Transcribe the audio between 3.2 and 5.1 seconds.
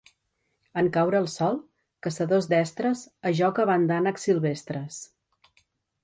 a joca van d'ànecs silvestres.